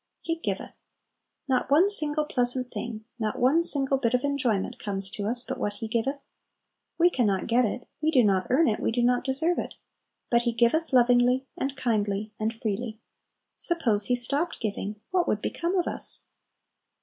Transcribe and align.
"He 0.23 0.37
giveth." 0.37 0.81
Not 1.47 1.69
one 1.69 1.87
single 1.91 2.25
pleasant 2.25 2.71
thing, 2.73 3.05
not 3.19 3.37
one 3.37 3.61
single 3.63 3.99
bit 3.99 4.15
of 4.15 4.23
enjoyment 4.23 4.79
comes 4.79 5.11
to 5.11 5.27
us 5.27 5.43
but 5.43 5.59
what 5.59 5.73
He 5.73 5.87
giveth. 5.87 6.25
We 6.97 7.11
can 7.11 7.27
not 7.27 7.45
get 7.45 7.65
it, 7.65 7.87
we 8.01 8.09
do 8.09 8.23
not 8.23 8.47
earn 8.49 8.67
it, 8.67 8.79
we 8.79 8.91
do 8.91 9.03
not 9.03 9.23
deserve 9.23 9.59
it; 9.59 9.75
but 10.31 10.41
He 10.41 10.53
giveth 10.53 10.91
lovingly, 10.91 11.45
and 11.55 11.77
kindly, 11.77 12.33
and 12.39 12.51
freely. 12.51 12.99
Suppose 13.57 14.05
He 14.05 14.15
stopped 14.15 14.59
giving, 14.59 14.99
what 15.11 15.27
would 15.27 15.39
become 15.39 15.77
of 15.77 15.85
us? 15.85 16.25